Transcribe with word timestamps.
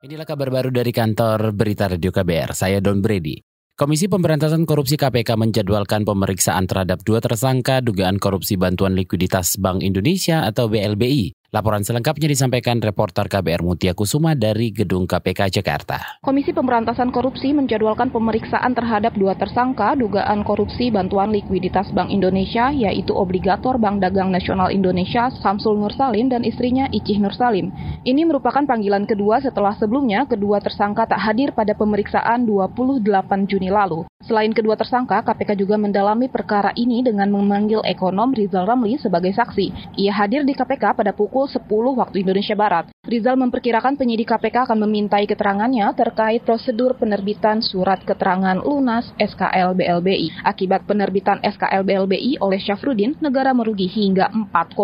Inilah 0.00 0.24
kabar 0.24 0.48
baru 0.48 0.72
dari 0.72 0.96
kantor 0.96 1.52
Berita 1.52 1.84
Radio 1.84 2.08
KBR. 2.08 2.56
Saya 2.56 2.80
Don 2.80 3.04
Brady. 3.04 3.36
Komisi 3.76 4.08
Pemberantasan 4.08 4.64
Korupsi 4.64 4.96
KPK 4.96 5.36
menjadwalkan 5.36 6.08
pemeriksaan 6.08 6.64
terhadap 6.64 7.04
dua 7.04 7.20
tersangka 7.20 7.84
dugaan 7.84 8.16
korupsi 8.16 8.56
bantuan 8.56 8.96
likuiditas 8.96 9.60
Bank 9.60 9.84
Indonesia 9.84 10.48
atau 10.48 10.72
BLBI. 10.72 11.36
Laporan 11.50 11.82
selengkapnya 11.82 12.30
disampaikan 12.30 12.78
reporter 12.78 13.26
KBR 13.26 13.66
Mutia 13.66 13.90
Kusuma 13.90 14.38
dari 14.38 14.70
Gedung 14.70 15.02
KPK 15.02 15.50
Jakarta. 15.50 16.22
Komisi 16.22 16.54
Pemberantasan 16.54 17.10
Korupsi 17.10 17.50
menjadwalkan 17.50 18.14
pemeriksaan 18.14 18.70
terhadap 18.70 19.18
dua 19.18 19.34
tersangka 19.34 19.98
dugaan 19.98 20.46
korupsi 20.46 20.94
bantuan 20.94 21.34
likuiditas 21.34 21.90
Bank 21.90 22.14
Indonesia, 22.14 22.70
yaitu 22.70 23.10
obligator 23.18 23.82
Bank 23.82 23.98
Dagang 23.98 24.30
Nasional 24.30 24.70
Indonesia 24.70 25.26
Samsul 25.42 25.74
Nursalim 25.74 26.30
dan 26.30 26.46
istrinya 26.46 26.86
Icih 26.94 27.18
Nursalim. 27.18 27.74
Ini 28.06 28.22
merupakan 28.30 28.62
panggilan 28.62 29.10
kedua 29.10 29.42
setelah 29.42 29.74
sebelumnya 29.74 30.30
kedua 30.30 30.62
tersangka 30.62 31.10
tak 31.10 31.18
hadir 31.18 31.50
pada 31.50 31.74
pemeriksaan 31.74 32.46
28 32.46 33.02
Juni 33.50 33.74
lalu. 33.74 34.06
Selain 34.20 34.52
kedua 34.52 34.76
tersangka, 34.76 35.24
KPK 35.24 35.56
juga 35.56 35.80
mendalami 35.80 36.28
perkara 36.28 36.76
ini 36.76 37.00
dengan 37.00 37.32
memanggil 37.32 37.80
ekonom 37.80 38.36
Rizal 38.36 38.68
Ramli 38.68 39.00
sebagai 39.00 39.32
saksi. 39.32 39.96
Ia 39.96 40.12
hadir 40.12 40.44
di 40.44 40.52
KPK 40.52 40.92
pada 40.92 41.16
pukul 41.16 41.48
10 41.48 41.64
waktu 41.96 42.20
Indonesia 42.20 42.52
Barat. 42.52 42.92
Rizal 43.10 43.34
memperkirakan 43.40 43.96
penyidik 43.96 44.28
KPK 44.28 44.68
akan 44.68 44.84
memintai 44.84 45.26
keterangannya 45.26 45.88
terkait 45.96 46.44
prosedur 46.44 46.94
penerbitan 46.94 47.58
surat 47.58 47.98
keterangan 48.06 48.60
lunas 48.60 49.08
SKL 49.16 49.72
BLBI. 49.72 50.44
Akibat 50.44 50.86
penerbitan 50.86 51.40
SKL 51.40 51.80
BLBI 51.80 52.38
oleh 52.44 52.60
Syafruddin, 52.60 53.16
negara 53.18 53.56
merugi 53.56 53.88
hingga 53.88 54.28
4,5 54.52 54.76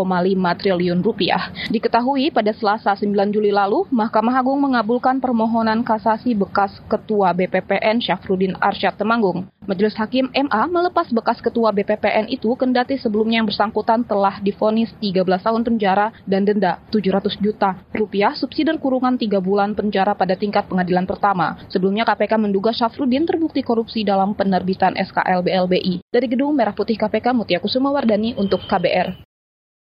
triliun 0.59 1.05
rupiah. 1.05 1.55
Diketahui 1.69 2.33
pada 2.33 2.57
Selasa 2.57 2.97
9 2.97 3.37
Juli 3.37 3.53
lalu, 3.53 3.85
Mahkamah 3.95 4.41
Agung 4.41 4.65
mengabulkan 4.65 5.21
permohonan 5.21 5.85
kasasi 5.85 6.33
bekas 6.33 6.73
Ketua 6.89 7.31
BPPN 7.31 8.01
Syafruddin 8.01 8.57
Arsyad 8.59 8.99
Temanggung. 8.99 9.45
Majelis 9.67 9.99
Hakim 9.99 10.31
MA 10.31 10.63
melepas 10.71 11.11
bekas 11.11 11.43
Ketua 11.43 11.75
BPPN 11.75 12.31
itu 12.31 12.55
kendati 12.55 12.95
sebelumnya 13.03 13.43
yang 13.43 13.51
bersangkutan 13.51 14.07
telah 14.07 14.39
difonis 14.39 14.95
13 15.03 15.27
tahun 15.27 15.67
penjara 15.67 16.15
dan 16.23 16.47
denda 16.47 16.79
700 16.95 17.35
juta 17.43 17.75
rupiah 17.91 18.39
subsidi 18.39 18.71
kurungan 18.79 19.19
3 19.19 19.27
bulan 19.43 19.75
penjara 19.75 20.15
pada 20.15 20.39
tingkat 20.39 20.71
pengadilan 20.71 21.03
pertama. 21.03 21.59
Sebelumnya 21.67 22.07
KPK 22.07 22.39
menduga 22.39 22.71
Syafruddin 22.71 23.27
terbukti 23.27 23.67
korupsi 23.67 24.07
dalam 24.07 24.39
penerbitan 24.39 24.95
SKL 24.95 25.43
BLBI. 25.43 26.07
Dari 26.15 26.27
Gedung 26.31 26.55
Merah 26.55 26.75
Putih 26.75 26.95
KPK 26.95 27.35
Mutia 27.35 27.59
Kusuma 27.59 27.91
Wardani 27.91 28.39
untuk 28.39 28.63
KBR. 28.71 29.27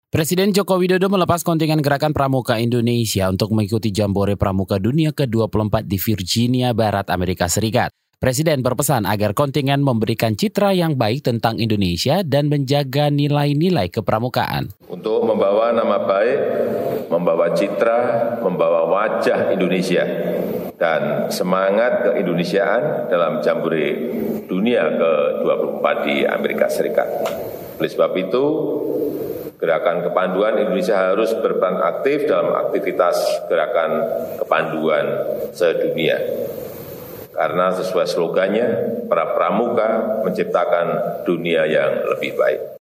Presiden 0.09 0.55
Joko 0.55 0.79
Widodo 0.79 1.11
melepas 1.11 1.43
kontingen 1.43 1.83
Gerakan 1.83 2.15
Pramuka 2.15 2.57
Indonesia 2.57 3.27
untuk 3.27 3.51
mengikuti 3.53 3.91
Jambore 3.91 4.39
Pramuka 4.39 4.79
Dunia 4.79 5.11
ke-24 5.11 5.83
di 5.83 5.97
Virginia 5.99 6.71
Barat, 6.71 7.11
Amerika 7.11 7.51
Serikat. 7.51 7.91
Presiden 8.15 8.63
berpesan 8.63 9.03
agar 9.03 9.35
kontingen 9.35 9.83
memberikan 9.83 10.39
citra 10.39 10.71
yang 10.71 10.95
baik 10.95 11.27
tentang 11.27 11.59
Indonesia 11.59 12.23
dan 12.23 12.47
menjaga 12.47 13.11
nilai-nilai 13.11 13.91
kepramukaan. 13.91 14.71
Untuk 14.87 15.27
membawa 15.27 15.75
nama 15.75 15.99
baik, 15.99 16.39
membawa 17.11 17.51
citra, 17.51 17.99
membawa 18.39 18.87
wajah 18.87 19.51
Indonesia, 19.51 20.07
dan 20.79 21.27
semangat 21.27 22.07
keindonesiaan 22.07 23.11
dalam 23.11 23.43
jambore 23.43 23.87
dunia 24.47 24.95
ke-24 24.95 25.85
di 26.07 26.15
Amerika 26.23 26.71
Serikat. 26.71 27.07
Oleh 27.75 27.91
sebab 27.91 28.15
itu, 28.15 28.45
Gerakan 29.55 30.03
Kepanduan 30.03 30.59
Indonesia 30.59 31.11
harus 31.11 31.31
berperan 31.35 31.79
aktif 31.79 32.27
dalam 32.27 32.53
aktivitas 32.59 33.47
gerakan 33.47 33.91
kepanduan 34.35 35.05
sedunia 35.55 36.19
karena 37.35 37.75
sesuai 37.75 38.07
slogannya, 38.07 38.67
para 39.11 39.35
pramuka 39.35 40.23
menciptakan 40.23 41.21
dunia 41.27 41.67
yang 41.67 42.07
lebih 42.15 42.33
baik. 42.39 42.79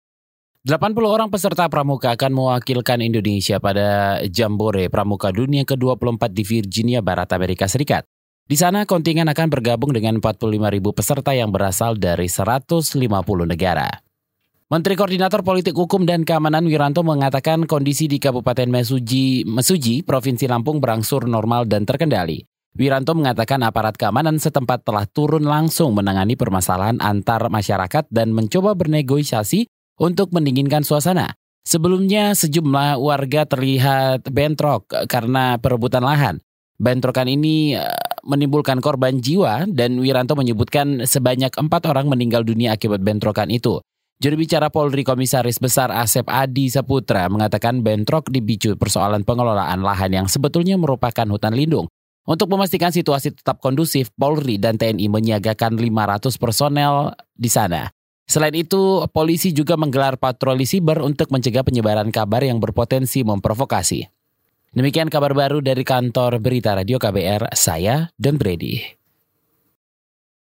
80 0.67 0.99
orang 1.07 1.29
peserta 1.31 1.71
pramuka 1.71 2.13
akan 2.19 2.33
mewakilkan 2.35 3.01
Indonesia 3.01 3.57
pada 3.63 4.21
Jambore 4.29 4.91
Pramuka 4.91 5.31
Dunia 5.33 5.63
ke-24 5.65 6.29
di 6.29 6.45
Virginia 6.45 7.01
Barat, 7.01 7.31
Amerika 7.33 7.65
Serikat. 7.65 8.05
Di 8.49 8.57
sana 8.57 8.89
kontingen 8.89 9.29
akan 9.29 9.53
bergabung 9.53 9.93
dengan 9.93 10.25
45 10.25 10.73
ribu 10.73 10.97
peserta 10.97 11.37
yang 11.37 11.53
berasal 11.53 12.01
dari 12.01 12.33
150 12.33 12.97
negara. 13.45 13.93
Menteri 14.73 14.97
Koordinator 14.97 15.45
Politik 15.45 15.77
Hukum 15.77 16.09
dan 16.09 16.25
Keamanan 16.25 16.65
Wiranto 16.65 17.05
mengatakan 17.05 17.69
kondisi 17.69 18.09
di 18.09 18.17
Kabupaten 18.17 18.69
Mesuji, 18.69 19.45
Mesuji, 19.45 20.01
Provinsi 20.01 20.49
Lampung 20.49 20.81
berangsur 20.81 21.29
normal 21.29 21.69
dan 21.69 21.85
terkendali. 21.85 22.48
Wiranto 22.79 23.11
mengatakan 23.11 23.59
aparat 23.67 23.99
keamanan 23.99 24.39
setempat 24.39 24.87
telah 24.87 25.03
turun 25.11 25.43
langsung 25.43 25.99
menangani 25.99 26.39
permasalahan 26.39 27.03
antar 27.03 27.51
masyarakat 27.51 28.07
dan 28.07 28.31
mencoba 28.31 28.79
bernegosiasi 28.79 29.67
untuk 29.99 30.31
mendinginkan 30.31 30.87
suasana. 30.87 31.35
Sebelumnya 31.67 32.39
sejumlah 32.39 33.03
warga 33.03 33.51
terlihat 33.51 34.31
bentrok 34.31 34.87
karena 35.11 35.59
perebutan 35.59 36.07
lahan. 36.07 36.39
Bentrokan 36.79 37.27
ini 37.27 37.75
eh, 37.75 37.83
menimbulkan 38.23 38.79
korban 38.79 39.19
jiwa 39.19 39.67
dan 39.67 39.99
Wiranto 39.99 40.39
menyebutkan 40.39 41.03
sebanyak 41.03 41.51
empat 41.59 41.83
orang 41.91 42.07
meninggal 42.07 42.47
dunia 42.47 42.79
akibat 42.79 43.03
bentrokan 43.03 43.51
itu. 43.51 43.83
Juru 44.23 44.39
bicara 44.39 44.71
Polri 44.71 45.03
Komisaris 45.03 45.59
Besar 45.59 45.91
Asep 45.91 46.31
Adi 46.31 46.71
Saputra 46.71 47.27
mengatakan 47.27 47.83
bentrok 47.83 48.31
dipicu 48.31 48.79
persoalan 48.79 49.27
pengelolaan 49.27 49.83
lahan 49.83 50.15
yang 50.15 50.27
sebetulnya 50.31 50.79
merupakan 50.79 51.27
hutan 51.27 51.59
lindung. 51.59 51.91
Untuk 52.29 52.53
memastikan 52.53 52.93
situasi 52.93 53.33
tetap 53.33 53.57
kondusif, 53.65 54.13
Polri 54.13 54.61
dan 54.61 54.77
TNI 54.77 55.09
menyiagakan 55.09 55.81
500 55.81 56.37
personel 56.37 57.17
di 57.33 57.49
sana. 57.49 57.89
Selain 58.29 58.53
itu, 58.53 59.09
polisi 59.09 59.57
juga 59.57 59.81
menggelar 59.81 60.21
patroli 60.21 60.69
siber 60.69 61.01
untuk 61.01 61.33
mencegah 61.33 61.65
penyebaran 61.65 62.13
kabar 62.13 62.45
yang 62.45 62.61
berpotensi 62.61 63.25
memprovokasi. 63.25 64.05
Demikian 64.77 65.09
kabar 65.09 65.33
baru 65.33 65.65
dari 65.65 65.81
kantor 65.81 66.37
Berita 66.45 66.77
Radio 66.77 67.01
KBR, 67.01 67.57
saya 67.57 68.13
Don 68.21 68.37
Brady. 68.37 68.98